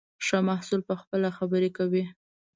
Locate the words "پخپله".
0.89-1.29